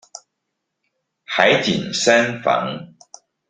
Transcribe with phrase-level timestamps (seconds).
[1.25, 2.95] 海景三房